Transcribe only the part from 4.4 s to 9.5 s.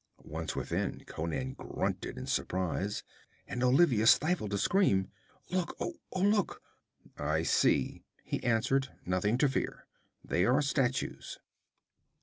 a scream. 'Look! Oh, look!' 'I see,' he answered. 'Nothing to